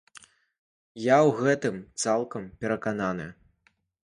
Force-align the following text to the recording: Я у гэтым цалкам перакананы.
Я 1.03 1.17
у 1.27 1.35
гэтым 1.41 1.75
цалкам 2.05 2.49
перакананы. 2.65 3.29